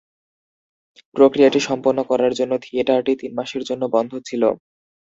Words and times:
প্রক্রিয়াটি 1.15 1.59
সম্পন্ন 1.67 1.99
করার 2.09 2.31
জন্য 2.39 2.53
থিয়েটারটি 2.63 3.13
তিন 3.21 3.31
মাসের 3.39 3.63
জন্য 3.69 3.83
বন্ধ 3.95 4.11
ছিল। 4.27 4.43